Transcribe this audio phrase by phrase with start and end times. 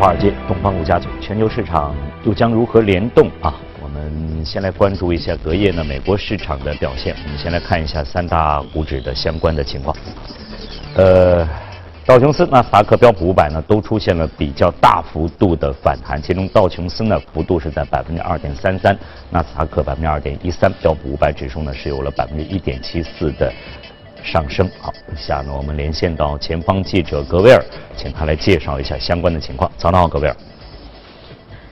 [0.00, 1.94] 华尔街、东方、五家嘴，全球市场
[2.24, 3.54] 又将如何联动啊？
[3.82, 7.14] 我们先来关注一下隔夜呢美国市场的表现。
[7.22, 9.94] 我们先来看一下三大股指的相关的情况。
[10.94, 11.46] 呃，
[12.06, 18.98] 道琼斯、纳斯达克、标普五百呢都出现了比较大幅度的反弹，其中道琼斯呢幅度是在百分之二点三三，
[19.28, 23.52] 纳斯达克百分之二点一三，标普五百指数呢是有了百分之一点七四的。
[24.22, 24.70] 上升。
[24.80, 27.62] 好，下面我们连线到前方记者格威尔，
[27.96, 29.70] 请他来介绍一下相关的情况。
[29.76, 30.36] 早上好，格威尔。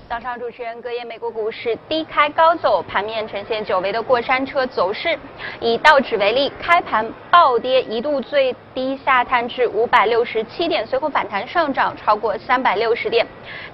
[0.08, 5.16] 早上，主持人，隔夜美国股市低开高走，盘面呈现久违的过山车走势。
[5.60, 13.24] 以道指为例，开盘暴跌，一度最低下探至五百六十七点，随后反弹上涨超过三百六十点。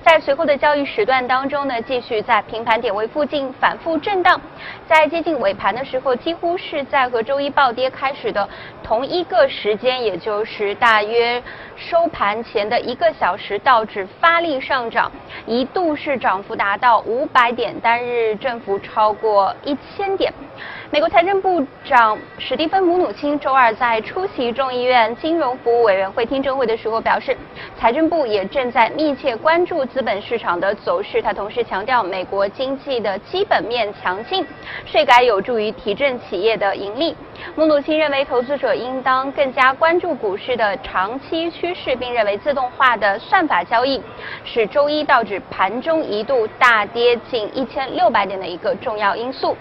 [0.03, 4.39] 在随后的交易时段当中呢，继续在平盘点位附近反复震荡。
[4.89, 8.49] 在接近尾盘的时候，几乎是在和周一暴跌开始的
[8.83, 11.43] 同一个时间，也就是大约
[11.77, 15.13] 收盘前的一个小时，道指发力上涨，
[15.47, 16.15] 一度是。
[16.25, 20.33] 涨幅达到五百点，单日振幅超过一千点。
[20.95, 27.37] 美国财政部长史蒂芬·姆努钦周二在出席众议院金融服务委员会听证会的时候表示，
[27.77, 31.21] 财政部也正在密切关注资本市场的走势。
[31.21, 34.47] 他同时强调，美国经济的基本面强劲，
[34.87, 37.17] 税改有助于提振企业的盈利。
[37.57, 44.01] 姆努钦认为，投资者应当更加关注股市的长期趋势，并认为自动化的算法交易
[44.45, 49.57] 是周一道指盘中一度大跌近一千六百点的一个重要因素。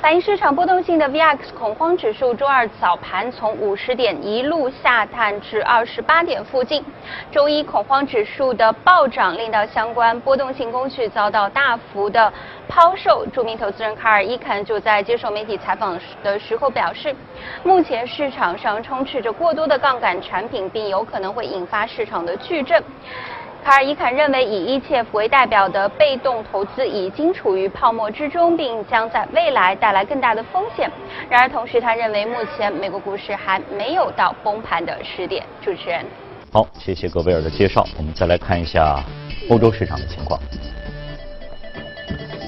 [0.00, 6.82] 反映市场波动性的 VIX 恐慌指数周二早盘从五十点一路下探至二十八点附近。
[7.30, 12.32] 周一恐慌指数的暴涨令到相关波动性工具遭到大幅的
[12.66, 13.26] 抛售。
[13.26, 17.14] 著名投资人卡尔伊坎就在接受媒体采访的时候表示，
[17.62, 22.82] 目前市场上充斥着过多的杠杆产品，并有可能会引发市场的巨震。
[23.62, 30.90] 卡尔伊坎认为，以 ETF 为代表的被动投资已经处于泡沫之中，并将在未来带来更大的风险。
[31.28, 35.44] 然而，同时他认为，目前美国股市还没有到崩盘的时点。
[35.62, 36.04] 主持人，
[36.52, 37.86] 好，谢谢戈贝尔的介绍。
[37.98, 39.04] 我们再来看一下
[39.50, 40.40] 欧洲市场的情况。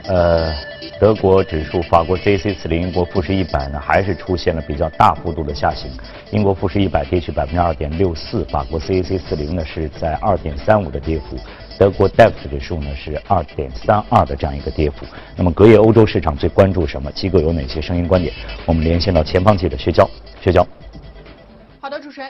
[0.09, 0.72] 呃。
[1.03, 5.91] 德国指数、法国 CAC 四零、英国富时一百呢，还是出现了比较大幅度的下行。
[6.31, 11.37] 英国富时一百跌去百分之二点六四，法国 CAC 四零呢是在二点三五的跌幅，
[11.77, 15.05] 德国 DAX 指数呢是二点三二的这样一个跌幅。
[15.35, 17.11] 那么隔夜欧洲市场最关注什么？
[17.11, 18.33] 机构有哪些声音观点？
[18.65, 20.09] 我们连线到前方记者薛娇，
[20.41, 20.65] 薛娇。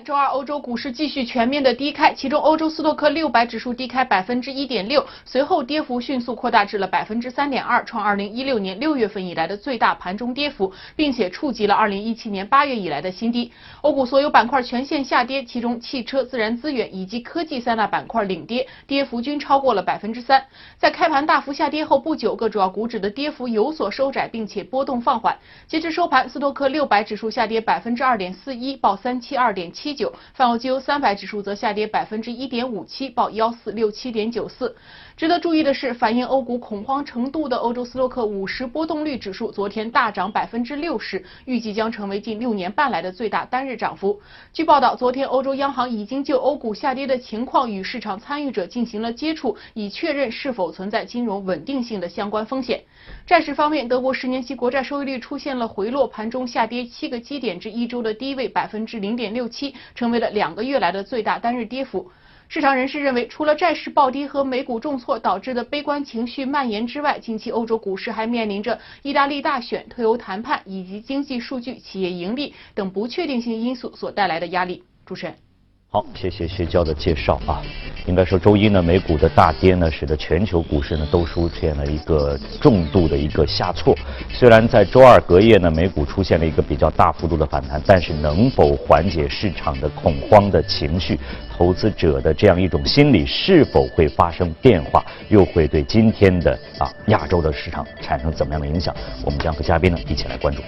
[0.05, 13.51] 周二欧洲股市继续全面的低开，其中欧洲斯托克六百指数低开百分之一点六，随后跌幅迅速扩大至了百分之三点二，创二零一六年六月份以来的最大盘中跌幅，并且触及了二零一七年八月以来的新低。
[13.81, 20.45] 欧股所有板块全线下跌，其中汽车、自然资源以及科技三大板块领跌，跌幅均超过了百分之三。
[20.77, 25.37] 在开盘大幅下跌后不久，各主要股指的跌幅有所收窄，并且波动放缓。
[25.67, 29.53] 截至收盘，斯托克六百指数下跌百分之二点四一，报三七二。
[29.53, 34.77] 点七九，泛欧绩优三百指数则下跌百分之一点五七，报幺四六七点九四。
[35.17, 44.21] 值得注意的是，反映欧股恐慌程度的欧洲斯洛克五十波动率指数昨天大涨百分之六十，预计将成为近六年半来的最大单日涨幅。
[44.53, 52.83] 据报道，昨天欧洲央行已经就欧股下跌的情况与市场参与者进行了接触，以确认是否存在金融稳定性的相关风险。
[53.27, 59.33] 债市方面，德国十年期国债收益率出现了回落，盘中下跌七个基点至一周的低位百分之零点。
[59.33, 62.11] 六七成为了两个月来的最大单日跌幅。
[62.49, 74.85] 市场人士认为，除了债市暴跌和美股重挫导致的悲观情绪蔓延之外，近期欧洲股市还面临着意大利大选、退欧谈判以及经济数据、企业盈利等不确定性因素所带来的压力。
[75.07, 75.52] 主持人。
[75.95, 77.61] 好，谢谢薛娇的介绍啊。
[78.07, 83.95] 应该说，周一呢，美股的大跌呢，使得全球股市呢都出现了一个重度的一个下挫。
[84.31, 91.21] 虽然在周二隔夜呢，美股出现了一个比较大幅度的反弹，但是能否缓解市场的恐慌的情绪，
[91.55, 98.97] 投资者的这样一种心理是否会发生变化，又会对今天的啊亚洲的市场产生怎么样的影响？
[99.27, 100.63] 我们将和嘉宾呢一起来关注。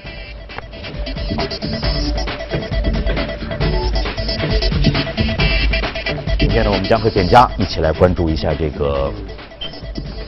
[6.54, 9.12] 天呢，我们将和简佳一起来关注一下这个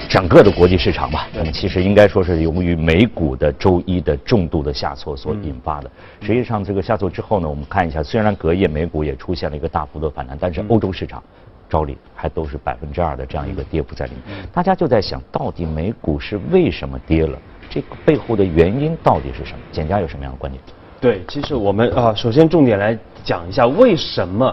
[0.08, 1.28] 整个的国际市场吧。
[1.32, 5.90] 那么，其实应该说是由于美股的周一的重度的下挫所引发的。
[6.20, 11.22] 实际上，这个下挫之后呢，我们看一下，虽然隔夜美股也出现了一个大幅度反弹，但是欧洲市场
[11.70, 14.48] 照例还都是百分之二的这样一个跌幅在里面。
[14.52, 17.38] 大家就在想到底美股是为什么跌了？
[17.70, 19.58] 这个背后的原因到底是什么？
[19.70, 20.60] 简佳有什么样的观点？
[21.00, 24.52] 对，其实我们啊，首先重点来讲一下为什么。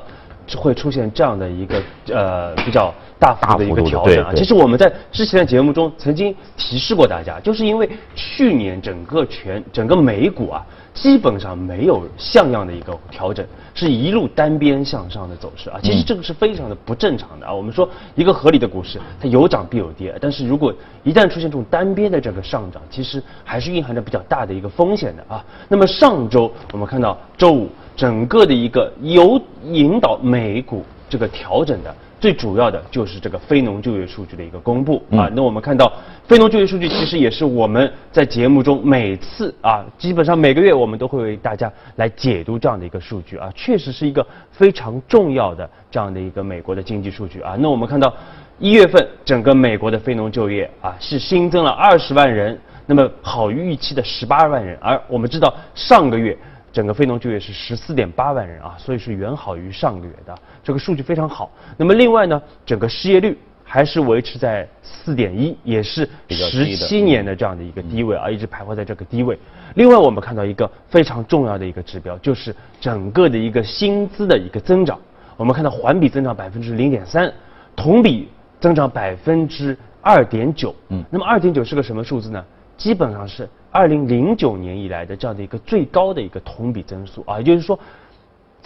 [0.55, 4.31] 会出现这样的一个呃比较大幅度的一个调整啊。
[4.35, 15.79] 其实我们在之前的节目中曾经提示过大家，就是因为去年整个全整个美股啊，基本上没有像样的一个调整，是一路单边向上的走势啊。
[15.81, 17.53] 其实这个是非常的不正常的啊。
[17.53, 20.73] 我们说一个合理的股市，它有涨必有跌，但是如果
[21.03, 25.43] 一旦出现这种单边的这个上涨，其实还是蕴含着比较大的一个风险的啊。
[25.69, 31.95] 那么上周我们看到周五整个的一个有引导美股这个调整的。
[32.19, 35.29] 最主要的就是这个非农就业数据的一个公布啊。
[35.33, 35.91] 那我们看到
[36.25, 47.57] 非农就业数据其实也是我们在节目中每次啊，基本上每个月我们都会为大家来解读这样的一个数据啊，确实是一个非常重要的这样的一个美国的经济数据啊。
[47.59, 48.15] 那我们看到
[48.57, 56.37] 一月份整个美国的非农就业啊是新增了二十万人，那么好于预期的十八万人，而我们知道上个月。
[56.73, 61.51] 整个非农就业是十四点八万人啊，所以是远好于上个月的，这个数据非常好。
[61.77, 69.37] 那么另外呢，整个失业率还是维持在四点一，也是十七年的这样的一个低位啊，一直徘徊在这个低位。
[69.75, 74.99] 另外我们看到一个非常重要的一个指标，就是整个的一个薪资的一个增长。
[75.37, 77.31] 我们看到环比增长百分之零点三，
[77.75, 78.29] 同比
[78.59, 80.73] 增长百分之二点九。
[80.89, 82.43] 嗯，那么二点九是个什么数字呢？
[82.75, 83.47] 基本上是。
[83.73, 87.77] 二零零九年以来的这样的一个最高的一个同比增速啊，也就是说，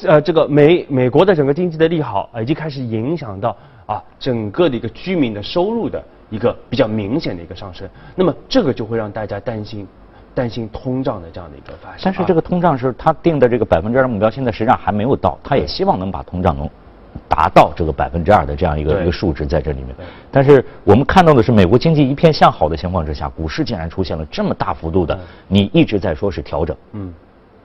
[0.04, 3.56] 呃，这个美美国的整个经济的利好啊，已经开始影响到
[3.86, 7.88] 啊整个的一个居民的收入的一个比较明显的一个上升。
[8.16, 9.88] 那么这个就会让大家担心，
[10.36, 12.02] 担心通胀的这样的一个发生。
[12.04, 16.70] 但是这个通胀是他定的这个百分之二目标，现在实际上还没有到，他也希望能把通胀能。
[17.38, 19.96] 达到这个百分之二的这样一个一个数值在这里面，
[20.32, 27.14] 但是我们看到的是美国经济一片向好的情况之下，股市竟然出现了这么大幅度的，你一直在说是调整，嗯。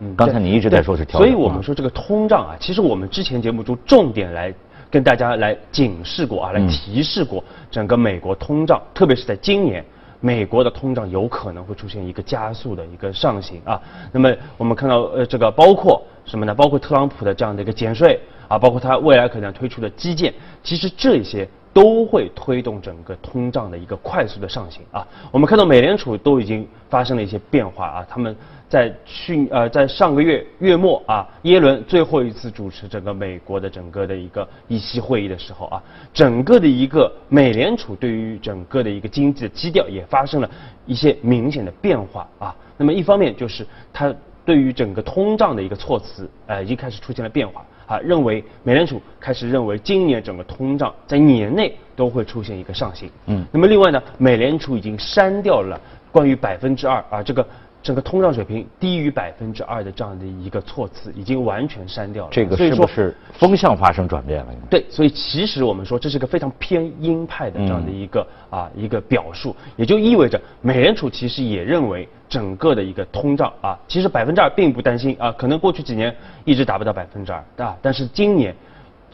[0.00, 4.52] 嗯，刚才你一直在说是调整，所以我们说这个通胀啊，其实我们之前节目中重点来
[4.90, 9.82] 跟大家来警示过啊，来提示过整个美国通胀，特别是在今年，
[10.20, 13.80] 美国的通胀有可能会出现一个加速的一个上行啊。
[14.12, 16.54] 那么我们看到呃这个包括什么呢？
[16.54, 18.20] 包括特朗普的这样的一个减税。
[18.52, 25.06] 啊，包括它未来可能推出的基建，其实这些都会推动整个通胀的一个快速的上行啊。
[25.30, 28.36] 我们看到美联储都已经发生了一些变化啊，他们
[28.68, 35.82] 在去呃在上个月月末啊，耶伦最后一次主持整个美国的整个的一个议息会议的时候啊，
[36.12, 40.50] 整个的一个美联储对于整个的一个经济的基调也发生了
[40.84, 42.54] 一些明显的变化啊。
[42.76, 44.14] 那么一方面就是它
[44.44, 47.64] 对于整个通胀的一个措辞，呃，已经开始出现了变化。
[47.86, 53.10] 啊，认为美联储开始认为今年整个通胀在年内都会出现一个上行。
[53.26, 55.80] 嗯，那么另外呢，美联储已经删掉了
[56.10, 57.46] 关于百分之二啊这个。
[57.82, 64.52] 整个通胀水平低于百分之二的这样的一个措辞已经完全删掉了，这个是不是风向发生转变了？
[64.70, 76.14] 对，所以其实我们说这是个非常偏鹰派的这样的一个啊一个表述，也就意味着美联储其实也认为整个的一个通胀啊，其实百分之二并不担心啊，可能过去几年
[76.44, 78.54] 一直达不到百分之二啊，但是今年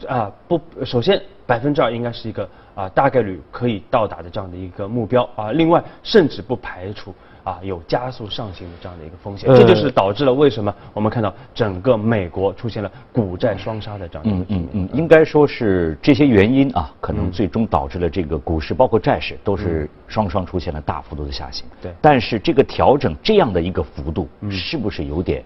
[0.07, 7.15] 啊不，首先百分之二应该是一个啊大概率可以到达的这样的一个目标啊，另外甚至不排除。
[7.49, 14.69] 啊，有加速上行的这样的一个风险，这就是导致了为什么我们看到整个美国出现了股债双杀的这样一个局面。
[14.73, 21.65] 嗯嗯，应该说是这些原因啊，可能最终导致了这个股市包括债市都是双双出现了大幅度的下行。
[21.81, 25.43] 对，但是这个调整这样的一个幅度，是不是有点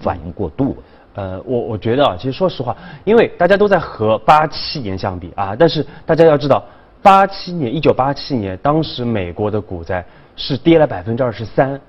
[0.00, 0.76] 反应过度？
[1.14, 6.64] 呃，我我觉得啊，其实说实话，因为大家都在和八七年相比啊，但是大家要知道，
[7.08, 10.04] 八七年一九八七年当时美国的股灾。
[10.40, 11.80] 是跌了百分之二十三，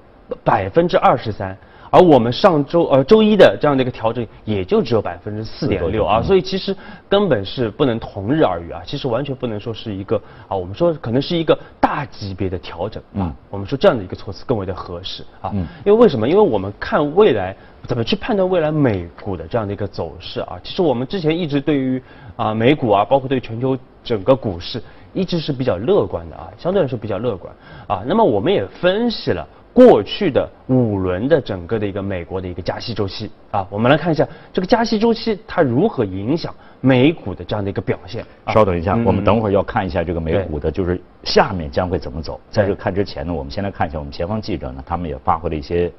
[0.44, 1.56] 百分之二十三，
[1.92, 6.76] 而我们上周呃周一的这样的一个调整也就只有百分之四点六啊，所以其实
[7.08, 15.52] 根本是不能同日而语啊，其实完全不能说是一个啊，我们说可能是一个大级别的调整啊，我们说这样的一个措辞更为的合适啊，
[15.86, 16.28] 因为为什么？
[16.28, 22.02] 因为我们看未来怎么去判断未来美股的这样的一个走势啊，其实我们之前一直对于
[22.36, 24.82] 啊美股啊，包括对全球整个股市。
[25.14, 27.54] 一直是比较乐观的啊，相对来说比较乐观
[27.88, 28.04] 啊。
[28.06, 38.26] 那么我们也分析了过去的五轮的整个的一个美国的一个加息周期啊，我们来看一下这个加息周期它如何影响美股的这样的一个表现。
[38.48, 42.40] 稍等一下，我们等会儿要看一下这个美股的，就是下面将会怎么走。
[42.50, 45.92] 在这看之前呢，我们先来看一下我们前方记者呢，他们也发挥了一些。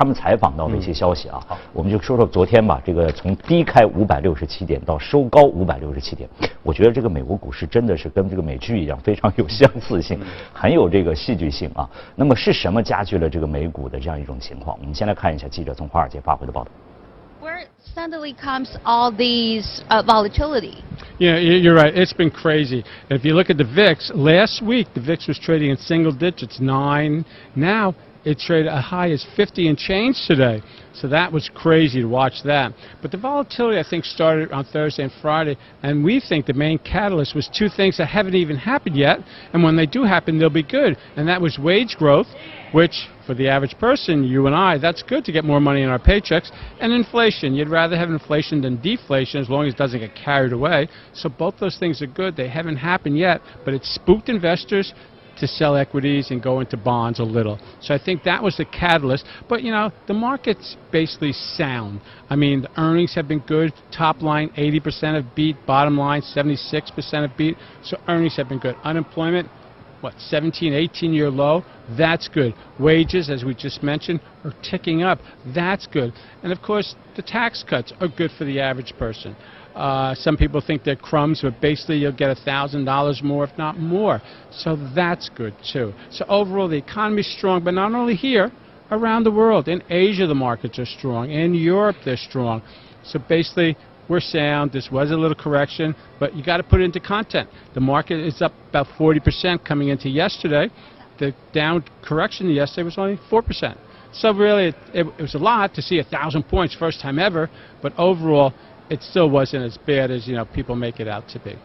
[0.00, 2.80] 他们采访到的一些消息啊，我们就说说昨天吧。
[2.82, 6.26] 这个从低开五百六十七点到收高五百六十七点，
[6.62, 10.18] 我觉得这个美国股市真的是跟这个美剧一样，非常有相似性，
[10.54, 11.86] 很有这个戏剧性啊。
[12.16, 14.74] 那么是什么加剧了这个美股的这样一种情况？
[14.80, 16.70] 我们先来看一下记者从华尔街发回的报道。
[17.42, 20.82] Where suddenly comes all these volatility?
[21.18, 21.94] Yeah, you're right.
[21.94, 22.84] It's been crazy.
[23.10, 26.58] If you look at the VIX, last week the VIX was trading in single digits,
[26.58, 27.26] nine.
[27.54, 30.62] Now it traded as high as 50 and change today.
[30.92, 32.72] So that was crazy to watch that.
[33.00, 36.78] But the volatility, I think, started on Thursday and Friday, and we think the main
[36.78, 39.20] catalyst was two things that haven't even happened yet,
[39.52, 40.96] and when they do happen, they'll be good.
[41.16, 42.26] And that was wage growth,
[42.72, 45.88] which for the average person, you and I, that's good to get more money in
[45.88, 46.50] our paychecks,
[46.80, 47.54] and inflation.
[47.54, 50.88] You'd rather have inflation than deflation as long as it doesn't get carried away.
[51.14, 52.36] So both those things are good.
[52.36, 54.92] They haven't happened yet, but it spooked investors
[55.40, 57.58] to sell equities and go into bonds a little.
[57.80, 59.24] So I think that was the catalyst.
[59.48, 62.00] But, you know, the market's basically sound.
[62.28, 63.72] I mean, the earnings have been good.
[63.96, 65.56] Top line, 80% of beat.
[65.66, 67.56] Bottom line, 76% of beat.
[67.82, 68.76] So earnings have been good.
[68.84, 69.48] Unemployment,
[70.00, 71.62] what, 17, 18 year low?
[71.98, 72.54] That's good.
[72.78, 75.18] Wages, as we just mentioned, are ticking up.
[75.54, 76.12] That's good.
[76.42, 79.36] And of course, the tax cuts are good for the average person.
[79.74, 84.20] Uh, some people think they're crumbs, but basically you'll get $1,000 more, if not more.
[84.50, 85.92] So that's good too.
[86.10, 88.50] So overall, the economy's strong, but not only here,
[88.90, 89.68] around the world.
[89.68, 91.30] In Asia, the markets are strong.
[91.30, 92.62] In Europe, they're strong.
[93.04, 93.76] So basically,
[94.08, 94.72] we're sound.
[94.72, 97.48] This was a little correction, but you got to put it into content.
[97.74, 100.68] The market is up about 40% coming into yesterday.
[101.18, 103.78] The down correction yesterday was only 4%.
[104.12, 107.20] So really, it, it, it was a lot to see a thousand points first time
[107.20, 107.48] ever,
[107.80, 108.52] but overall,
[108.90, 111.56] it still wasn't as bad as you know people make it out to be.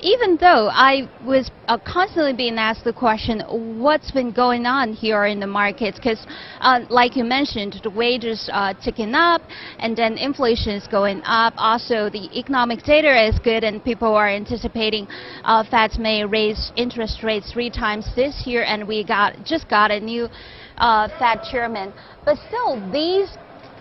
[0.00, 3.40] Even though I was uh, constantly being asked the question,
[3.80, 5.96] what's been going on here in the markets?
[5.96, 6.26] Because,
[6.60, 9.40] uh, like you mentioned, the wages are ticking up,
[9.78, 11.54] and then inflation is going up.
[11.56, 15.06] Also, the economic data is good, and people are anticipating
[15.44, 19.90] uh, Fed may raise interest rates three times this year, and we got just got
[19.90, 20.28] a new
[20.76, 21.94] uh, Fed chairman.
[22.26, 23.30] But still, these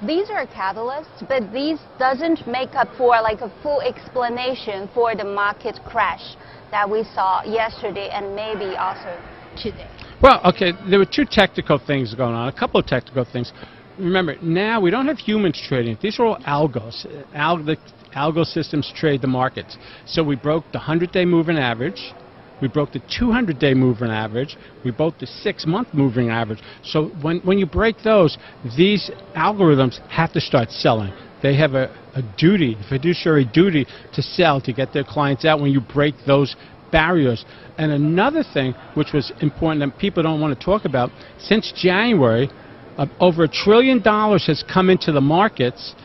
[0.06, 5.24] these are catalysts, but these doesn't make up for like a full explanation for the
[5.24, 6.36] market crash
[6.72, 9.20] that we saw yesterday and maybe also
[9.56, 9.90] today.
[10.22, 13.52] Well, okay, there were two technical things going on, a couple of technical things.
[13.98, 15.98] Remember, now we don't have humans trading.
[16.02, 17.06] These are all algos.
[17.34, 17.78] Al the
[18.16, 19.78] algo systems trade the markets.
[20.06, 22.14] So we broke the 100-day moving average.
[22.62, 24.56] We broke the 200-day moving average.
[24.86, 26.60] We broke the six-month moving average.
[26.84, 28.38] So when, when you break those,
[28.78, 31.14] these algorithms have to start selling.
[31.42, 35.60] They have a, a duty, a fiduciary duty to sell to get their clients out
[35.60, 36.56] when you break those
[36.92, 37.44] barriers.
[37.78, 42.50] And another thing which was important that people don't want to talk about, since January,
[42.98, 45.96] uh, over a trillion dollars has come into the markets,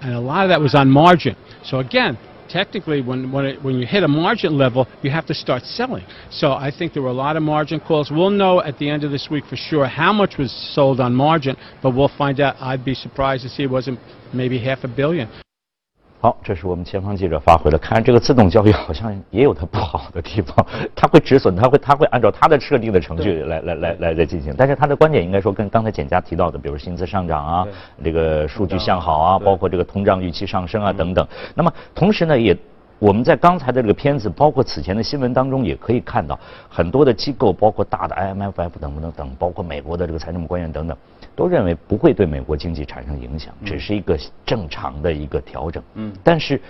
[0.00, 1.36] and a lot of that was on margin.
[1.62, 2.18] So again,
[2.54, 6.06] technically, when when, it, when you hit a margin level, you have to start selling.
[6.30, 8.10] So I think there were a lot of margin calls.
[8.10, 11.12] We'll know at the end of this week for sure how much was sold on
[11.14, 12.54] margin, but we'll find out.
[12.60, 13.98] I'd be surprised to see it wasn't
[14.32, 15.43] maybe half a billion.
[16.24, 17.76] 好，这是我们前方记者发回的。
[17.76, 20.56] 看这个自动交易好像也有它不好的地方，
[20.96, 24.54] 它会止损，它会它会按照它的设定的程序来来来来来进行。
[24.56, 27.68] 但是它的观点应该说跟刚才简家提到的，比如薪资上涨啊，
[28.02, 31.28] 这个数据向好啊，包括这个通胀预期上升啊等等。
[31.54, 32.56] 那么同时呢，也
[32.98, 40.96] 我们在刚才的这个片子，包括此前的新闻当中，也可以看到很多的机构，包括大的 IMF 等等等，包括美国的这个财政官员等等。
[41.36, 45.82] 都认为不会对美国经济产生影响，只是一个正常的一个调整。
[45.94, 46.60] 嗯，但是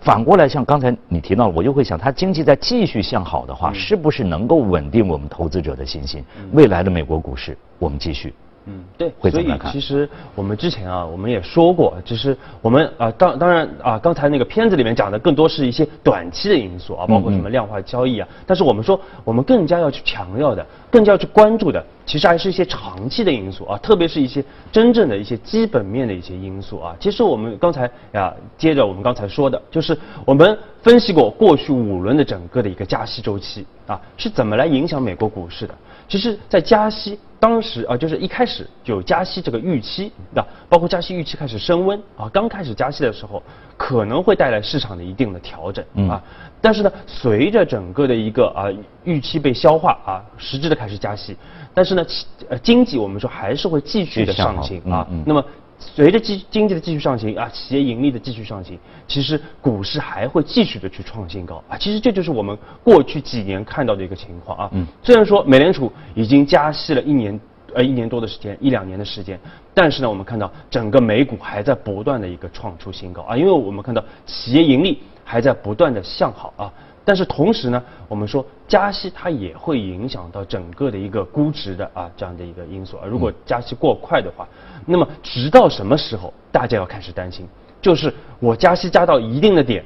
[0.00, 6.24] 反过来，像刚才你提到，我就会想，它经济在继续向好的话，是不是能够稳定我们投资者的信心？
[6.52, 8.32] 未来的美国股市，我们继续。
[8.66, 24.42] 嗯，对，所以其实我们之前啊，我们也说过，就是我们啊，当当然啊，刚才那个片子里面讲的更多是一些短期的因素啊，包括什么量化交易啊，但是我们说，我们更加要去强调的，更加要去关注的，其实还是一些长期的因素啊，特别是一些
[24.72, 26.96] 真正的一些基本面的一些因素啊。
[26.98, 29.94] 其实我们刚才呀，接着我们刚才说的，就是
[30.24, 35.74] 我们分析过过去五轮的整个的一个加息周期啊，是怎么来影响美国股市的。
[36.06, 40.46] 其实，在加息当时啊，就是一开始就有加息这个预期，对吧？
[40.66, 43.42] 包括加息预期开始升温啊，刚开始加息的时候，
[43.76, 46.22] 可能会带来市场的一定的调整啊。
[46.62, 48.72] 但是呢，随着整个的一个啊
[49.02, 51.36] 预期被消化啊，实质的开始加息，
[51.74, 52.06] 但是呢，
[52.48, 55.06] 呃，经济我们说还是会继续的上行啊。
[55.26, 55.44] 那么。
[55.78, 61.76] 随着经经济的继续上行啊，企业盈利的继续上行，其实股市还会继续的去创新高啊。
[61.76, 64.70] 其实这就是我们过去几年看到的一个情况啊。
[64.72, 64.86] 嗯。
[65.02, 67.38] 虽然说美联储已经加息了一年
[67.74, 69.38] 呃一年多的时间，一两年的时间，
[69.74, 73.36] 但是呢，我们看到整个美股还在不断的一个创出新高啊。
[73.36, 76.72] 因为我们看到企业盈利还在不断的向好啊。
[77.04, 83.06] 但是同时呢，我们说加息它也会影响到整个的一个估值的啊这样的一个因素啊。
[83.06, 84.48] 如果加息过快的话。
[84.86, 87.48] 那么，直到什么时候大家要开始担心？
[87.80, 89.82] 就是我加息加到一定的点，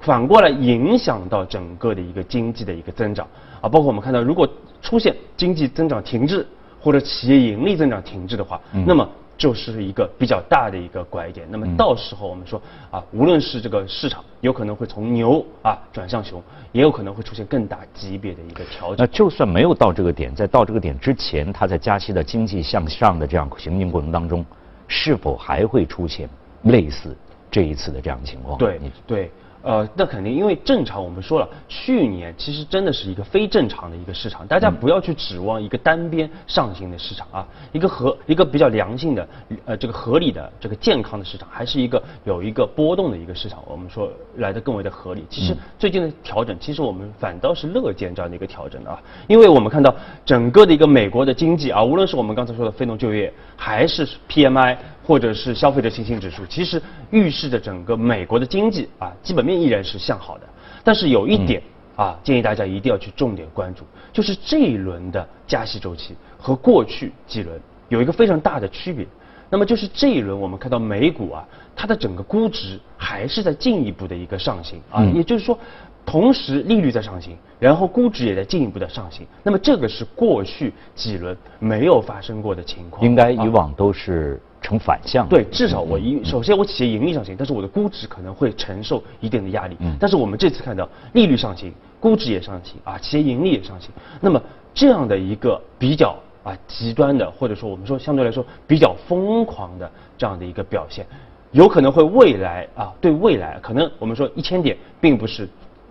[0.00, 3.26] 反过来影响到整个的一个经济的一个增长
[3.62, 3.68] 啊。
[3.68, 4.46] 包括我们看到，如果
[4.82, 6.46] 出现经济增长停滞
[6.78, 11.46] 或者企业盈利增长停滞的话，那么就是一个比较大的一个拐点。
[11.50, 12.60] 那么到时候我们说
[12.90, 18.96] 啊，无论是这个市场有可能会从牛啊转向熊，也有可能会出现更大级别的一个调整。
[18.98, 24.44] 那就算没有到这个点，在到这个点之前，它在加息的经济向上的这样行进过程当中，
[24.86, 26.28] 是否还会出现
[26.62, 27.16] 类似
[27.50, 28.56] 这一次的这样的情况？
[28.58, 29.30] 对你对，
[29.64, 39.28] 呃，那肯定，因为正常我们说了，去年其实真的是一个非正常的一个市场，大家不要去指望一个单边上行的市场啊，一个合一个比较良性的，
[39.64, 45.24] 呃，这个合理的这个健康的市场，还是一个有一个波动的一个市场，我们说来的更为的合理。
[45.30, 49.94] 其实最近的调整，其实我们反倒是乐见这样的一个调整的啊，因为我们看到
[50.26, 54.76] 整个的一个美国的经济啊，无论是我们刚才说的非农就业，还是 PMI。
[55.04, 56.80] 或者是消费者信心指数，其实
[57.10, 60.44] 预示着整个美国的经济啊基本面依然是向好的。
[60.82, 61.62] 但是有一点
[61.96, 69.06] 啊，建议大家一定要去重点关注，就是这一轮的加息周期和过去几轮有一个非常大的区别。
[69.50, 71.46] 那么就是这一轮我们看到美股啊，
[71.76, 75.56] 它的整个估值还是在进一步的一个上行啊，也就是说，
[76.04, 79.24] 同时利率在上行，然后估值也在进一步的上行。
[79.44, 83.04] 那么这个是过去几轮没有发生过的情况。
[83.04, 85.28] 应该以啊往都是呈反向。
[85.28, 89.76] 对，至少我一首先我企业盈利上行，但是我的估值可能会承受一定的压力。
[89.80, 93.90] 嗯但是我们这次看到利率上行，估值也上行啊，企业盈利也上行。
[94.22, 94.42] 那么
[94.72, 101.06] 这样的一个比较啊极端的，或者说我们说相对来说比较疯狂的这样的一个表现，
[101.52, 105.46] 有可能会未来啊对未来可能我们说一千点并不是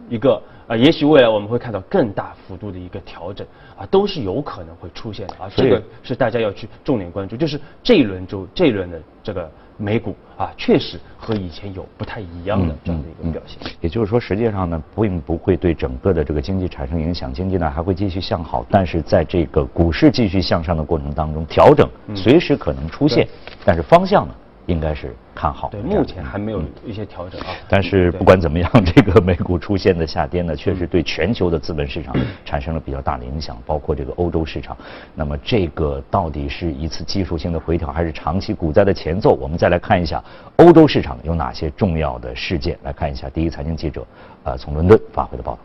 [0.09, 3.45] 一个啊，也许未来我们会看到更大幅度的一个调整
[3.77, 5.49] 啊，都是有可能会出现的啊。
[5.55, 13.59] 这个是大家要去重点关注，就是这一轮周这一轮的这个美股啊，确实和以前有不太一样的这样的一个表现。
[13.81, 18.65] 也就是说，实际上呢，并不会对整个的这个经济产生影响，经济呢还会继续向好。
[18.69, 23.27] 但是在这个股市继续向上的过程当中，调整嗯随时可能出现，
[23.65, 24.33] 但是方向呢，
[24.65, 27.47] 应该是看好对，目前还没有一些调整啊。
[27.67, 34.77] 但是不管怎么样，这个美股出现的下跌呢，确实对全球的资本市场产生了比较大的影响，包括这个欧洲市场。
[35.15, 39.31] 那么这个到底是一次技术性的回调，还是长期股灾的前奏？
[39.39, 40.23] 我们再来看一下
[40.57, 42.77] 欧洲市场有哪些重要的事件。
[42.83, 44.05] 来看一下第一财经记者
[44.43, 45.59] 呃从伦敦发回的报道。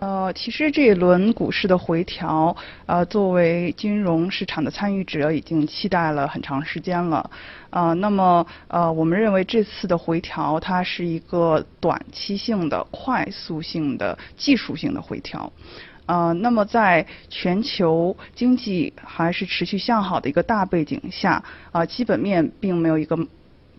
[0.00, 7.30] 呃，其实这一轮股市的回调，呃，作为金融市场的参与者，已经期待了很长时间了。
[7.68, 15.52] 呃，那么呃，我们认为这次的回调，它是一个短期性的、快速性的、技术性的回调。
[16.06, 23.16] 呃，那么在全球经济还是持续向好的一个大背景下，啊、基本面并没有一个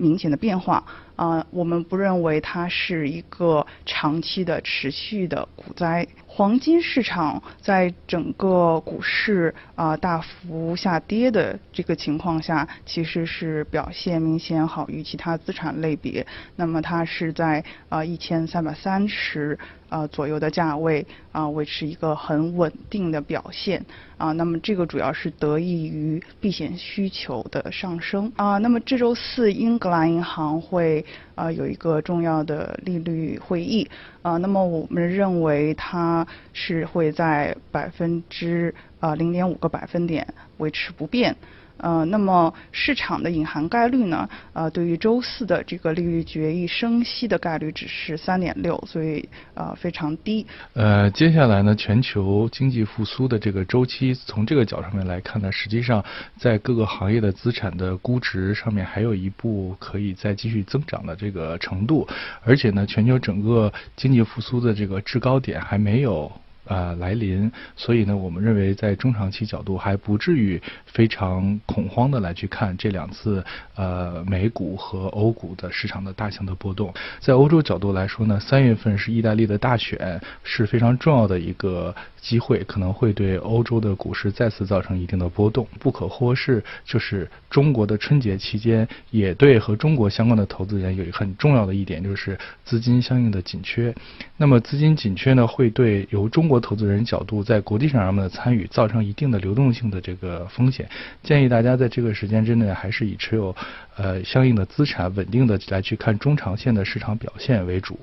[0.02, 0.84] 明显的变化
[1.16, 6.08] 啊、我们不认为它是一个长期的持续的股灾。
[6.34, 16.26] 黄金市场在整个股市啊、大幅下跌的这个情况下，其实是表现明显好于其他资产类别。
[16.56, 23.84] 那么它是在啊一千三百三十啊左右的价位啊维持一个很稳定的表现
[24.18, 24.32] 啊。
[24.32, 28.58] 那么这个主要是得益于避险需求的上升啊。
[28.60, 31.04] 那么这周四英格兰银行会
[31.36, 33.90] 啊有一个重要的利率会议
[34.22, 34.38] 啊。
[34.38, 41.36] 那么我们认为它是会在百分之啊零点五个百分点维持不变。
[41.82, 44.30] 呃，那么市场的隐含概率呢？
[44.54, 50.46] 呃，对于周四的这个利率决议升息的概率只是三点六，所以呃非常低。
[50.74, 56.06] 呃，接下来呢，全球经济复苏的这个周期，从这个角度上面来看呢，实际上
[56.38, 62.08] 在各个行业的资产的估值上面还有一步可以再继续增长的这个程度，
[62.44, 66.32] 而且呢，全球整个经济复苏的这个制高点还没有。
[66.72, 73.44] 呃，来临，所以呢，我们认为在中长期角度还不至于非常恐慌的来去看这两次
[73.76, 76.94] 呃美股和欧股的市场的大型的波动。
[77.20, 85.68] 在欧洲角度来说呢，三月份是意大利的大选，是非常重要的一个机会，可能会对欧洲的股市再次造成一定的波动。
[85.80, 93.94] 不可忽视就是中国的春节期间，也对和中国相关的投资人有很重要的一点，就是资金相应的紧缺。
[94.38, 100.88] 那么资金紧缺呢，会对由中国投资人角度在国际市场上面的参与造成一定的流动性的这个风险。
[101.24, 103.56] 建议大家在这个时间之内，还是以持有
[103.98, 108.00] 呃相应的资产稳定的来去看中长线的市场表现为主。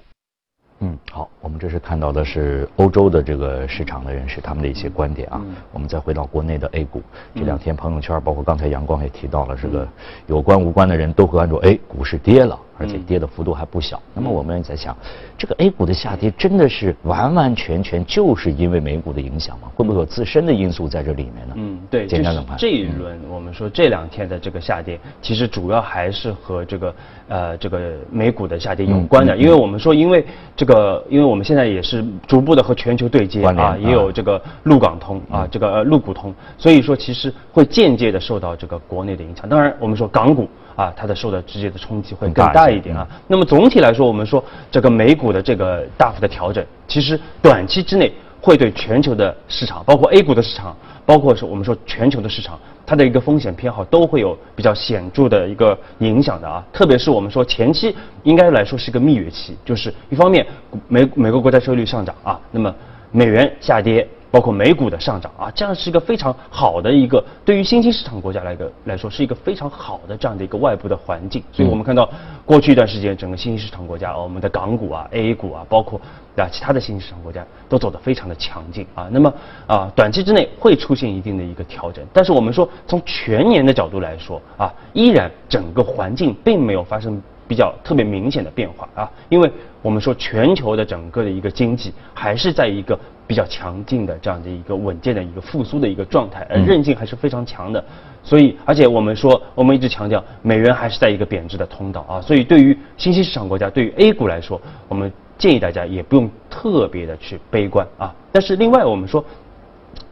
[0.80, 5.40] 嗯，好，我们这是看到的是欧洲的这个市场的人士他们的一些观点啊。
[5.44, 7.02] 嗯我们再回到国内的 A 股，
[7.34, 9.86] 这两天朋友圈，包括刚才阳光也提到了，这个
[10.26, 14.00] 有关无关的人都会关注，哎，股市跌了而且跌的幅度还不小。
[14.14, 14.96] 那么我们也在想，
[15.36, 19.68] 这个 A 股的下跌真的是完完全全就是因为美股的影响吗？
[19.74, 21.54] 会不会有自身的因素在这里面呢？
[21.56, 22.56] 嗯，对，就是简单怎么看？
[22.56, 26.94] 这一轮我们说这两天的这个下跌，其实主要还是和这个
[27.28, 30.24] 呃这个美股的下跌有关的，因为我们说因为
[30.56, 39.48] 这个，因为我们现在也是逐步的和全球对接啊，啊也有这个陆港通啊，这个呃陆股通，所以说其实会间接的受到这个国内的影响。
[39.48, 43.04] 当然，我们说港股啊，它的受到直接的冲击会更更大一些大一点啊。
[43.26, 56.64] 那么总体来说，我们说这个美股的这个大幅的调整，其实短期之内会对全球的市场，包括 A 股的市场，包括是我们说全球的市场，它的一个风险偏好都会有比较显著的一个影响的啊。
[56.72, 60.46] 特别是我们说前期应该来说是一个蜜月期，就是一方面
[60.86, 62.72] 美美国国债收益率上涨啊，那么
[63.10, 64.08] 美元下跌。
[64.30, 71.42] 包括美股的上涨啊，这样是一个非常好的一个对于新兴市场国家来个来说是一个非常好的这样的一个外部的环境。
[71.52, 72.08] 所以我们看到
[72.44, 76.00] 过去一段时间，整个新兴市场国家，我们的港股啊、A 股啊，包括
[76.36, 79.08] 啊其他的新兴市场国家都走得非常的强劲啊。
[79.10, 79.32] 那么
[79.66, 87.20] 啊，短期之内会出现一定的一个调整，但是我们说从全年的角度来说啊，依然整个环境并没有发生。
[87.48, 97.82] 比较特别明显的变化啊，因为我们说全球的整个的一个经济还是在一个比较强劲的这样的一个稳健的一个复苏的一个状态，而韧性还是非常强的。
[98.22, 102.20] 所以，而且我们说，我们一直强调，美元还是在一个贬值的通道啊。
[102.20, 108.14] 所以，对于新兴市场国家，对于 A 股来说，我们建议大家也不用特别的去悲观啊。
[108.30, 109.24] 但是，另外我们说。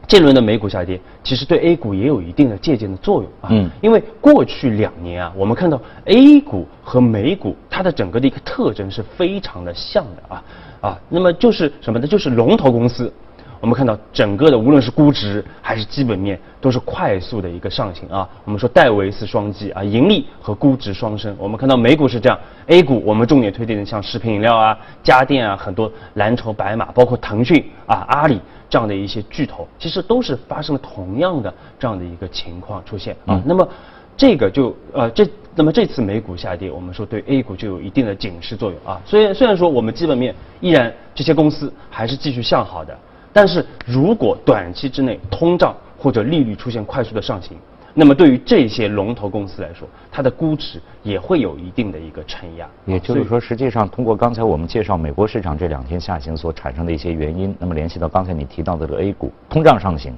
[0.07, 3.49] 这轮的美股下跌，其实对 A 股也有一定的借鉴的作用啊。
[3.51, 10.43] 嗯因为过去两年啊，我们看到 A 股和美股它的整个的一个特征是非常的像的啊
[10.79, 10.97] 啊。
[11.09, 12.07] 那么就是什么呢？
[12.07, 13.11] 就是龙头公司。
[13.59, 18.29] 我们看到整个的无论是估值还是基本面都是快速的一个上行啊。
[18.45, 21.35] 我们说戴维斯双击啊，盈利和估值双升。
[21.39, 33.41] 我们看到美股是这样，A 股我们重点推荐的像食品饮料啊、家电啊，很多蓝筹白马，包括腾讯啊、阿里这样的一些巨头，其实都是发生了同样的这样的一个情况出现啊。
[33.45, 33.67] 那么
[34.15, 39.01] 这个就呃这那么这次美股下跌，我们说对 A 股就有一定的警示作用啊。
[39.05, 42.97] 虽然虽然说我们基本面依然这些公司还是继续向好的。
[43.33, 47.55] 但是如果短期之内通胀或者利率出现快速的上行，
[47.99, 52.69] 那么对于这些龙头公司来说，它的估值也会有一定的一个承压。
[52.85, 60.13] 也就是说，实际上通过刚才我们介绍美国市场这两天下行所产生的一些原因，那么联系到刚才你提到的这个 A 股通胀上行、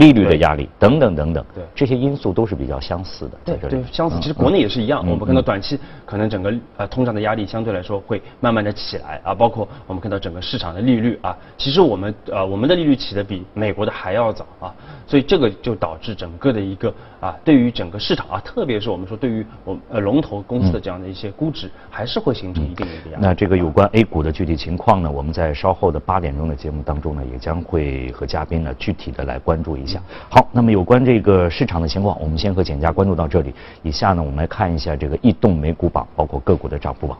[0.00, 3.38] 利率的压力等等等等，对这些因素都是比较相似的。
[3.44, 4.16] 对对，相似。
[4.16, 14.74] 嗯其实国内也是一样，嗯我们看到嗯短期可能整个呃通胀的压力相对来说会慢慢的起来啊，包括我们看到整个市场的利率啊，其实我们呃我们的利率起的比美国的还要早啊，
[15.06, 23.22] 所以这个就导致整个的一个啊对于整个市场啊，特别是我们说对于我们呃龙头公司的这样的一些估值，还是会形成一定的一个压力。
[23.22, 29.89] 那这个有关 A 股的具体情况呢，我们在稍后的八点钟的节目当中呢，也将会和嘉宾呢具体的来关注一下。
[30.28, 33.54] 好，那么有关这个市场的情况，我们先和简家关注到这里。
[33.82, 37.18] 以下呢，我们来看一下这个异动美股榜，包括个股的涨幅榜。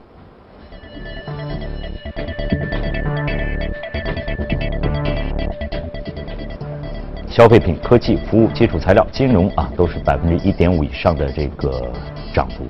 [7.28, 11.90] 消费品、科技、服务、基础材料、金融啊，都是百分之一点五以上的这个
[12.35, 12.66] 涨幅。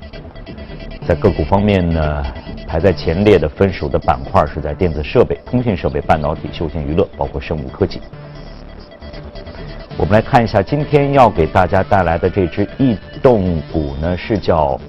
[1.06, 2.24] 在个股方面呢，
[2.68, 8.00] 排在前列的分属的板块是在电子设备、通信设备、半导体、休闲娱乐，包括生物科技。
[10.00, 14.80] 我们来看一下今天要给大家带来的这只异动股呢，是叫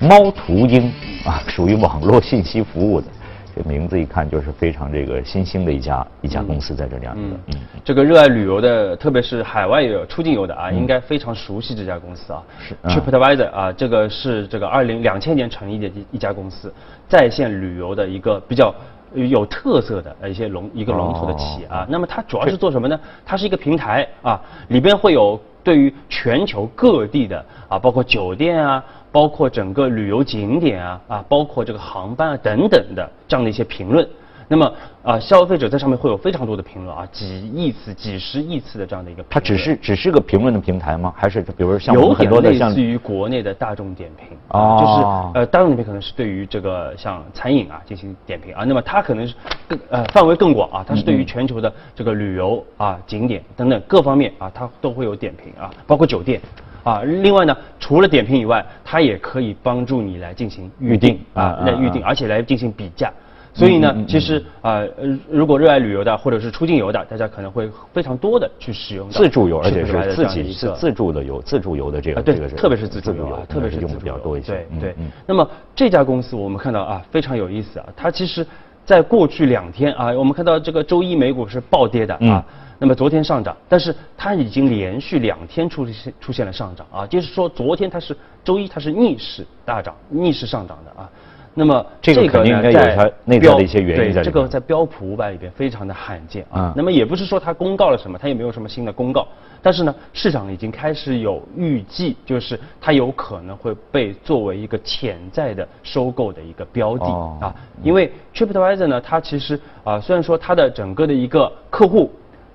[0.00, 0.92] 猫途鹰
[1.24, 3.06] 啊， 属于网络信息服务的。
[3.54, 7.14] 这名字一看就是非常这个新兴的一家一家公司在这里啊。
[7.16, 12.42] 嗯嗯，这个热爱旅游的，特别是海外游、出境游的啊，应该非常熟悉这家公司啊。
[12.58, 16.74] 是啊 TripAdvisor 啊，这个是这个二零两千年成立的一一家公司，
[17.06, 18.74] 在线旅游的一个比较。
[19.14, 22.98] 有特色的呃一些龙一个龙头的企业啊，那么它主要是做什么呢？
[23.24, 34.08] 它是一个平台啊，里边会有对于全球各地的啊，包括酒店啊，包括整个旅游景点啊啊，包括这个航班啊等等的这样的一些评论。
[34.48, 39.30] 那么啊，消费者在上面会有非常多的评论啊，几亿次、几十亿次的这样的一个评论。
[39.30, 41.12] 它只是只是个评论的平台吗？
[41.16, 49.34] 还是比如像有很多类多的像似于国内的大众点评，哦啊就是呃大众点评可能是对于这个像餐饮啊进行点评啊，那么它可能是
[49.68, 56.40] 更呃范围更广啊，它是对于全球的这个旅游啊景点等等各方面啊，它都会有点评啊，包括酒店。
[56.84, 63.12] 啊，另外呢，除了点评以外，它也可以帮助你来进行预定啊啊，来预啊定，而且来进行比价。
[63.54, 74.52] 所以呢，其实啊，呃，如果热爱旅游的或者是出境游的，大家可能会非常多的去使用自助游，而且是自己是自助的游，自助游的这个对，这个特别是自助游啊，特别是用的比较多一些。
[74.52, 74.94] 对对。
[75.26, 78.46] 那么这家公司我们看到啊，非常有意思啊，它其实
[78.84, 82.44] 在过去两天啊，我们看到这个周一美股是暴跌的啊。
[82.80, 91.10] 那么昨天上涨，但是它已经连续两天出现出现了上涨啊，就是说昨天它是周一它是逆势大涨、逆势上涨的啊。
[91.54, 96.72] 那么这个肯定应该有它内在的一些原因在这个在标普五百里边非常的罕见啊。
[96.76, 99.26] 那么也不是说它公告了什么，它也没有什么新的公告，
[99.60, 107.06] 但是呢，市场已经开始有预计，就是它有可能会被作为一个潜在的收购的一个标的
[107.40, 107.54] 啊。
[107.82, 112.10] 因为 TripAdvisor 呢，它其实啊，虽然说它的整个的一个客户。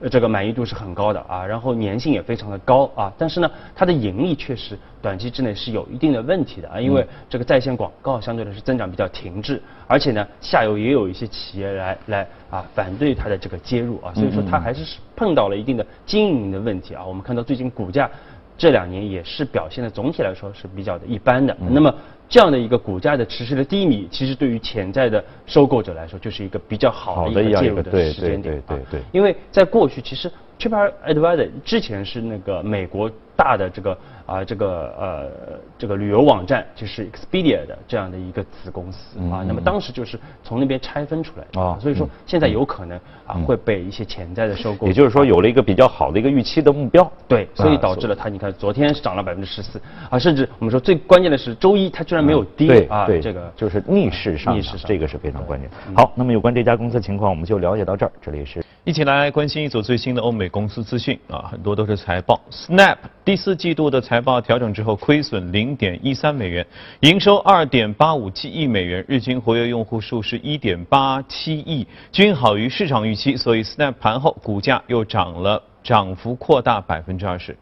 [0.09, 17.03] 这个满意度是很高的啊，然后粘性也非常的高啊，但是呢，它的盈利确实短期之内是有一定的问题的啊，因为这个在线广告相对来说增长比较停滞，而且呢，下游也有一些企业来来啊反对它的这个接入啊，所以说它还是碰到了一定的经营的问题啊。
[17.05, 18.09] 我们看到最近股价
[18.57, 21.93] 这两年也是表现的总体来说是比较的一般的，那么。
[22.29, 33.97] 这样的一个股价的持续的低迷，其实对于潜在的收购者来说，就是一个比较好的一个介入的时间点对对对，因为在过去，其实 TripAdvisor 之前是那个美国大的这个。
[34.25, 49.77] 啊，这个呃，这个旅游网站就是 Expedia 的这样的一个子公司啊，那么当时就是从那边拆分出来的啊，所以说现在有可能啊会被一些潜在的收购，也就是说有了一个比较好的一个预期的目标，对，所以导致了它，你看昨天是涨了百分之十四
[50.09, 55.69] 啊，甚至我们说最关键的是周一它居然没有跌啊，对，这个就是逆势上，逆势上，这个是非常关键。
[55.93, 64.93] 好，那么有关这家公司情况，我们就了解到这儿，这里是一起来关心一组最新的欧美公司资讯啊，很多都是财报，Snap 第四季度的财报调整之后。
[64.97, 66.65] 亏损零点一三美元，
[66.99, 77.57] 营收二点八五七亿美元，日均活跃用户数是一点八七亿，均好于市场预期，所以 Snap 盘后股价又涨了，涨幅扩大百分之二十。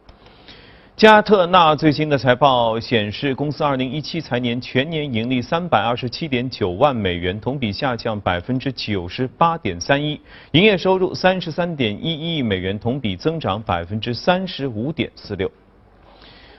[1.02, 10.20] 加特纳最新的财报显示，公司二零一七财年全年盈利三百二十七点九万美元，同比下降百分之九十八点三一；
[10.52, 15.52] 营业收入三十三点一亿美元，同比增长百分之三十五点四六。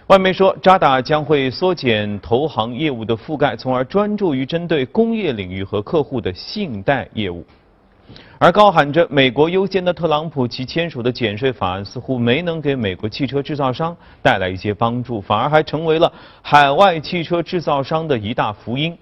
[0.09, 7.47] 外媒说，渣打将会缩减投行业务的覆盖，从而专注于针对工业领域和客户的信贷业务。
[8.39, 16.13] 而高喊着“美国优先”的特朗普，其签署的减税法案似乎没能给美国汽车制造商带来一些帮助，反而还成为了
[16.43, 18.99] 海外汽车制造商的一大福音。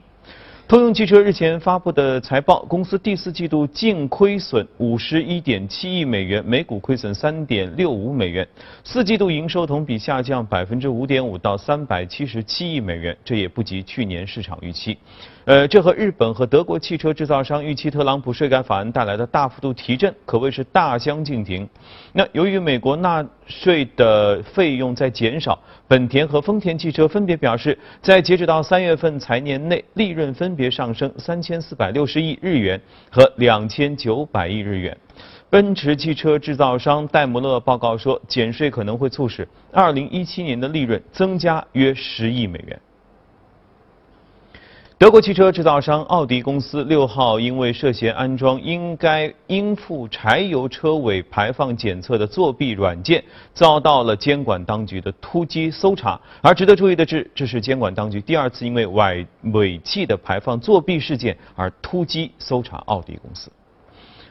[0.68, 8.46] 通用汽车日前发布的财报，公司第四季度净亏损五十一点七亿美元，每股亏损三点六五美元。
[8.84, 14.96] 四季度营收同比下降百分之五点五到三百七十七亿美元，这也不及去年市场预期。
[15.46, 21.66] 呃，这和日本和德国汽车制造商预期特朗普税改法案带来的大幅度提振可谓是大相径庭。
[22.12, 32.78] 那由于美国纳税的费用在减少，本田和丰田汽车分别表示，在截止到三月份财年内，利润分别上升三千四百六十亿日元
[33.10, 34.96] 和两千九百亿日元。
[35.48, 42.78] 奔驰汽车制造商戴姆勒报告说，减税可能会促使二零一七年的利润增加约十亿美元。
[45.00, 56.20] 德国汽车制造商奥迪公司六号因为涉嫌安装应该应付柴油车尾排放检测的作弊软件，遭到了监管当局的突击搜查。
[56.42, 63.50] 而值得注意的是，这是监管当局第二次因为尾尾气的排放作弊事件而突击搜查奥迪公司。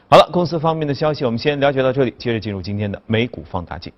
[0.08, 3.92] 好了，公司方面的消息我们先了解到这里，接着进入今天的美股放大镜。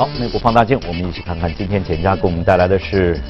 [0.00, 3.20] 好，美股放大镜，我们一起看看今天简家给我们带来的是，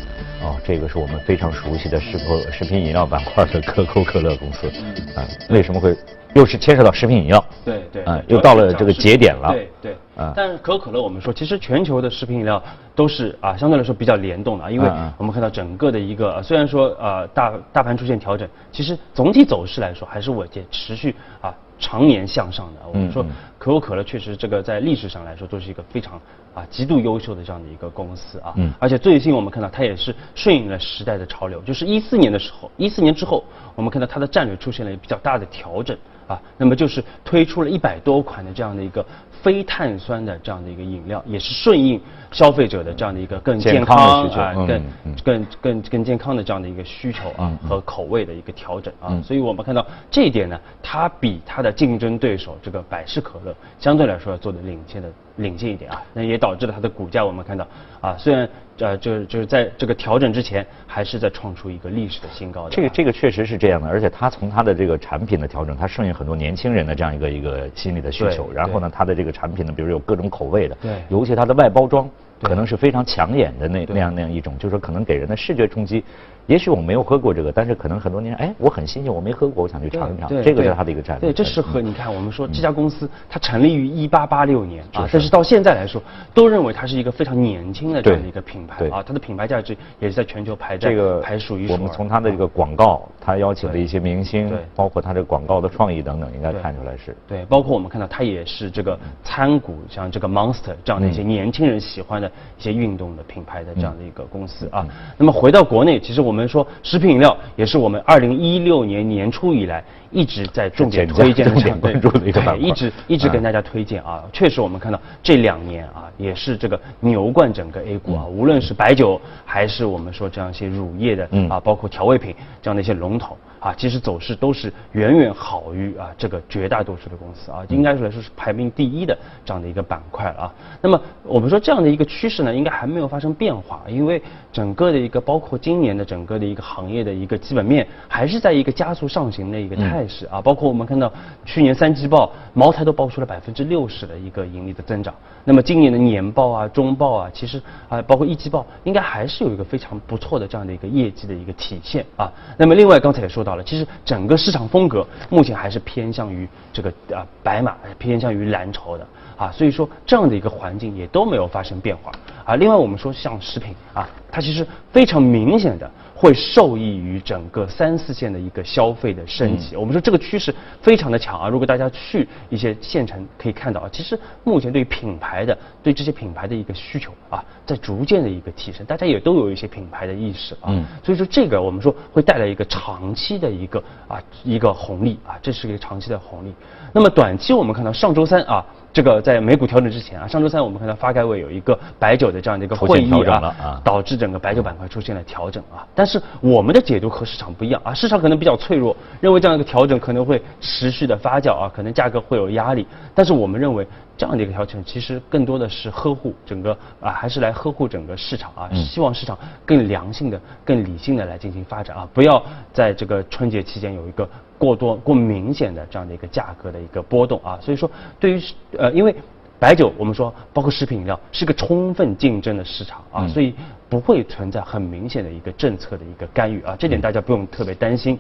[0.41, 4.69] 哦，这个是我们非常熟悉的食品食品饮料板块的可口可乐公司，
[5.17, 5.97] 啊，为什么会
[6.33, 7.45] 又是牵涉到食品饮料？
[7.65, 9.51] 对对，啊，又到了这个节点了。
[9.51, 12.63] 对对，啊，但是可口可乐我们说，其实全球的食品饮料
[12.95, 21.53] 都是啊，相对来说比较联动的啊，因为我们看到整个的一个，虽然说呃大大盘出现调整，其实总体走势来说还是稳健持续啊。
[21.81, 23.25] 常年向上的，我们说
[23.59, 26.21] 可口可乐确实这个在历史上来说都是一个非常
[26.55, 33.43] 啊极度优秀的这样的一个公司啊，而且最近我们看到它也是顺应了时代的潮流，就是一四年的时候，一四年之后，
[33.75, 39.05] 我们看到它的战略出现了比较大的调整啊，那么就是推出了一百多款的这样的一个。
[39.43, 42.01] 非碳酸的这样的一个饮料，也是顺应
[42.31, 44.85] 消费者的这样的一个更健康啊，更
[45.25, 57.67] 更更更健康的这样的一个需求啊和口味的一个调整啊，所以我们看到这一点呢，它比它的竞争对手这个百事可乐相对来说要做的领先的领先一点啊，那也导致了它的股价我们看到
[58.01, 58.49] 啊，虽然
[58.79, 62.71] 呃就是就是在这个调整之前，还是在创出一个历史的新高的。
[62.71, 68.51] 这个这个确实是这样的，而且它从它的这个产品的调整，它顺应很多年轻人的这样一个一个心理的需求。
[68.53, 76.05] 然后呢，它的这个产品呢，比如有各种口味的，对尤其它的外包装对可能是非常抢眼的那那样那样一种，就是说可能给人的视觉冲击。
[76.47, 80.29] 也许我没有喝过这个，但是可能很多年，哎，我很新鲜，我没喝过，我想去尝一尝。
[80.29, 81.31] 对这个是对它的一个战略。
[81.31, 86.03] 对，这适合你看，我们说这家公司它成立于一八八六年啊，但是到现在来说，
[86.35, 91.77] 都认为它是一个非常年轻的这样的一个品牌啊，它的品牌价值也是在全球排在这个排数一数二。
[91.77, 97.17] 我们从它的这个广告，它邀请的一些明星对，包括它这个广告的创意等等，应该看出来是。
[97.29, 104.87] 对，包括我们看到它也是这个参股，像这个 Monster 这样的一些年轻人喜欢的一些运动的品牌的这样的一个公司啊。
[105.17, 114.25] 那么回到国内，其实我我们说食品饮料也是我们二零一六年年初以来一直在重点推荐的重点关注的一个对板块一直一直嗯跟大家推荐啊。
[114.33, 123.37] 确实我们看到这两年啊，也是这个牛冠整个 A 股啊，无论是白酒还是我们说这样一些乳业的嗯啊，包括调味品这样的一些龙头。
[123.61, 130.55] 啊，其实走势都是远远好于啊这个绝大多数的公司啊，应该说来说是排名第一的这样的一个板块了啊。
[130.81, 140.41] 那么我们说这样的一个趋势呢，应该还没有发生变化，因为整个的一个包括今年的整个的一个行业的一个基本面还是在一个加速上行的一个态态势啊。
[140.41, 141.13] 包括我们看到
[141.45, 145.15] 去年三季报，茅台都报出了百分之六十的一个盈利的增长。
[145.45, 152.33] 那么今年的年报啊、中报啊，其实啊包括一季报，应该还是有一个非常不错的这样的一个业绩的一个体现啊。
[152.57, 162.13] 那么另外刚才也说到了，其实整个市场风格目前还是偏向于这个啊白马，偏向于蓝筹的啊，所以说这样的一个环境也都没有发生变化
[162.51, 162.57] 啊。
[162.57, 165.91] 另外我们说像食品啊，它其实非常明显的。
[166.21, 169.75] 会受益于整个三四线的一个消费的升级。
[169.75, 171.49] 我们说这个趋势非常的强啊！
[171.49, 180.69] 如果大家去一些县城可以看到啊，其实目前对于品牌的对这些品牌的一个需求啊，在逐渐的一个提升，大家也都有一些品牌的意识啊。
[180.69, 186.53] 嗯所以说这个我们说会带来一个长期的一个啊一个红利啊，这是一个长期的红利。
[186.93, 188.63] 那么短期我们看到上周三啊。
[188.93, 195.87] 这个在美股调整之前啊，上周三我们看到发改委有一个白酒的这样的一个会议啊，导致整个白酒板块出现了调整啊。
[195.95, 202.87] 但是我们的解读和市场不一样啊，市场可能比较脆弱，认为这样一个调整可能会持续的发酵啊，可能价格会有压力。
[203.15, 203.87] 但是我们认为
[204.21, 214.29] 这样的一个调整其实更多的是呵护整个啊，还是来呵护整个市场啊，希望市场更良性的、更理性的来进行发展啊，不要在这个春节期间有一个
[214.59, 217.59] 过多、过明显的这样的一个价格的一个波动啊。
[217.63, 218.43] 所以说，对于
[218.77, 219.17] 呃，因为
[219.59, 223.55] 白酒，我们说包括食品饮料是个充分竞争的市场啊，嗯所以
[223.89, 228.19] 不会存在很明显的一个政策的一个干预啊，这点大家不用特别担心。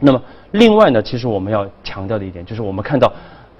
[0.00, 3.12] 那么另外呢，其实我们要强调的一点就是，我们看到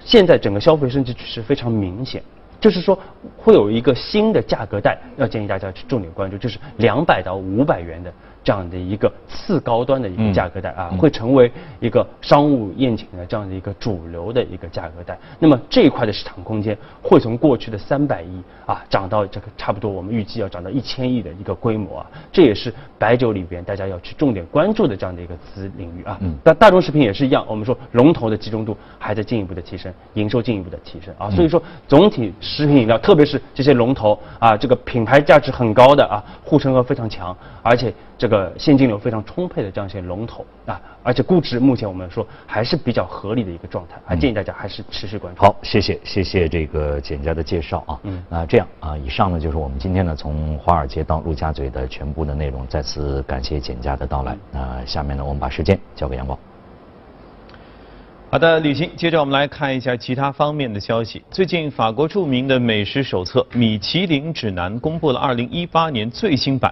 [0.03, 2.23] 现在整个消费升级趋势非常明显。
[2.59, 2.99] 就是说，
[3.37, 15.17] 会有一个新的价格带，要建议大家去重点关注，就是两百到五百元的这样的一个次高端的一个价格带啊，会成为一个商务宴请的这样的一个主流的一个价格带。
[15.37, 26.17] 那么这一块的市场空间会从过去的三百亿啊涨到这个差不多，我们预计要涨到一千亿的一个规模啊，这也是白酒里边大家要去重点关注的这样的一个子领域啊。
[26.21, 45.41] 嗯那大众食品也是一样，我们说龙头的集中度还在进一步的提升，营收进一步的提升啊，所以说总体食品饮料，特别是这些龙头啊，这个品牌价值很高的啊，护城河非常强，而且这个现金流非常充沛的这样一些龙头啊，而且估值目前我们说还是比较合理的一个状态，啊，建议大家还是持续关注。
[45.41, 47.99] 好，谢谢谢谢这个简家的介绍啊。
[48.03, 52.67] 嗯那这样啊，以上呢就是我们今天呢从华尔街到陆家嘴的全部的内容。
[52.67, 54.37] 再次感谢简家的到来。
[54.51, 56.37] 那下面呢，我们把时间交给杨光。
[58.31, 61.23] 好的，李欣，接着我们来看一下其他方面的消息。
[61.31, 66.71] 最近，法国著名的美食手册《米其林指南》公布了2018年最新版，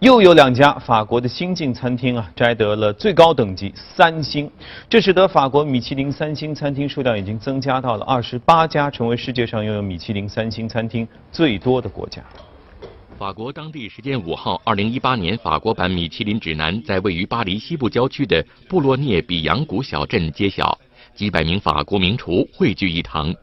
[0.00, 4.50] 又有两家法国的新晋餐厅啊摘得了最高等级三星，
[4.90, 12.22] 这使得法国米其林三星餐厅数量已经增加到了二十八家，成为世界上拥有米其林三星餐厅最多的国家。
[13.18, 20.78] 法国当地时间五号，二零一八年法国版米其林指南在位于巴黎西部郊区的布洛涅比扬谷小镇揭晓，
[21.14, 23.34] 几百名法国名厨汇聚一堂。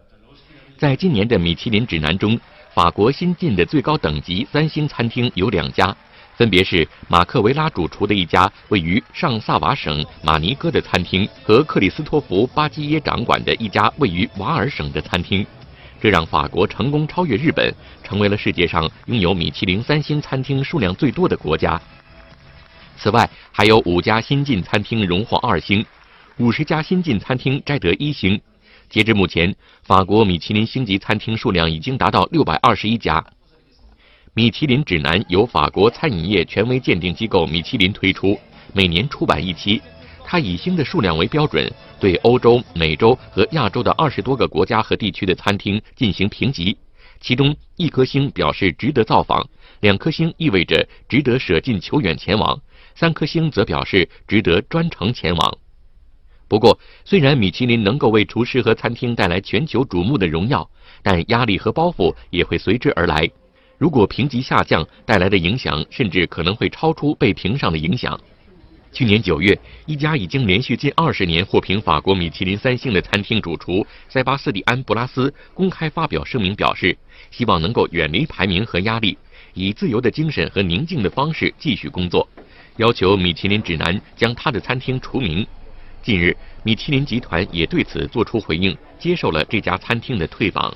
[0.78, 2.39] 在今年的米其林指南中，
[2.76, 5.95] 法国新进的最高等级三星餐厅有两家，
[6.36, 15.45] 分别是马克维拉主厨的一家位于上萨瓦省马尼戈的餐厅和克里斯托弗巴基耶掌管的一家位于瓦尔省的餐厅。
[16.01, 17.73] 这让法国成功超越日本，
[18.03, 21.79] 成为了世界上拥有米其林三星餐厅数量最多的国家。
[22.97, 25.86] 此外，还有五家新晋餐厅荣获二星，
[26.38, 28.41] 五十家新晋餐厅摘得一星。
[28.89, 33.23] 截至目前，法国米其林星级餐厅数量已经达到六百二十一家。
[34.36, 38.36] 米其林指南由法国餐饮业权威鉴定机构米其林推出，
[38.73, 39.79] 每年出版一期。
[40.25, 46.75] 它以星的数量为标准，对欧洲、美洲和亚洲的二十多个国家和地区的餐厅进行评级。
[47.21, 49.47] 其中一颗星表示值得造访，
[49.81, 52.59] 两颗星意味着值得舍近求远前往，
[52.95, 55.57] 三颗星则表示值得专程前往。
[56.47, 60.67] 不过，虽然米其林能够为厨师和餐厅带来全球瞩目的荣耀，
[61.03, 63.29] 但压力和包袱也会随之而来。
[63.78, 68.19] 如果评级下降，带来的影响甚至可能会超出被评上的影响。
[68.91, 76.95] 去年九月，一家已经连续近二十年获评法国米其林三星的餐厅主厨塞巴斯蒂安·布拉斯公开发表声明，表示
[77.32, 79.17] 希望能够远离排名和压力，
[79.55, 82.28] 以自由的精神和宁静的方式继续工作，
[82.78, 85.45] 要求米其林指南将他的餐厅除名。
[86.03, 90.71] 近日，米其林集团也对此作出回应，接受了这家餐厅的退访。